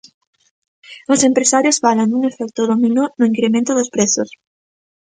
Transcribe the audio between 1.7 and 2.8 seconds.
falan dun efecto